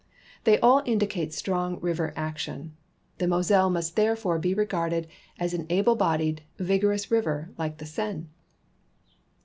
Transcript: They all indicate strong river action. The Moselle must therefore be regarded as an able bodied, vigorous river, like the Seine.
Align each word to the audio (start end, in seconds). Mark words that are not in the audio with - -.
They 0.45 0.59
all 0.61 0.81
indicate 0.87 1.31
strong 1.31 1.79
river 1.79 2.11
action. 2.15 2.75
The 3.19 3.27
Moselle 3.27 3.69
must 3.69 3.95
therefore 3.95 4.39
be 4.39 4.55
regarded 4.55 5.05
as 5.37 5.53
an 5.53 5.67
able 5.69 5.95
bodied, 5.95 6.41
vigorous 6.57 7.11
river, 7.11 7.51
like 7.59 7.77
the 7.77 7.85
Seine. 7.85 8.25